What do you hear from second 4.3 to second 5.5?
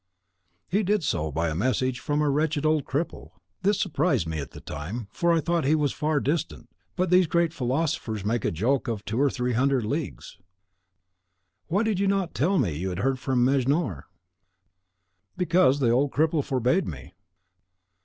at the time, for I